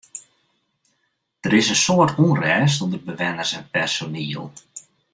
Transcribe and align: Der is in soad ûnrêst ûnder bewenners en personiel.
Der 1.43 1.53
is 1.59 1.67
in 1.73 1.79
soad 1.85 2.11
ûnrêst 2.25 2.81
ûnder 2.83 3.01
bewenners 3.07 3.51
en 3.57 3.65
personiel. 3.73 4.45